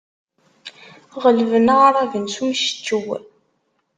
[1.23, 3.07] Ɣelben aɛraben s umceččew.